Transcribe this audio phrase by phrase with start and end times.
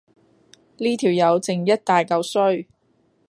[0.77, 2.65] 呢條友正一大嚿衰